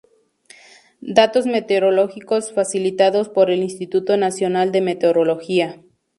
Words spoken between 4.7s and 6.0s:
de Meteorología.